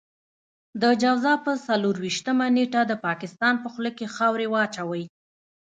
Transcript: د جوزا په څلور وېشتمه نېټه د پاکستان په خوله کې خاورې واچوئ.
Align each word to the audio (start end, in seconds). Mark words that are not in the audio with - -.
د 0.81 0.83
جوزا 1.01 1.33
په 1.45 1.51
څلور 1.67 1.95
وېشتمه 2.03 2.47
نېټه 2.57 2.81
د 2.87 2.93
پاکستان 3.05 3.53
په 3.63 3.67
خوله 3.73 3.91
کې 3.97 4.13
خاورې 4.15 4.47
واچوئ. 4.49 5.03